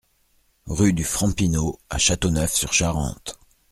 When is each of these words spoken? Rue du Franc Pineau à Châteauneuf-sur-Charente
Rue 0.65 0.93
du 0.93 1.03
Franc 1.03 1.31
Pineau 1.31 1.77
à 1.91 1.99
Châteauneuf-sur-Charente 1.99 3.37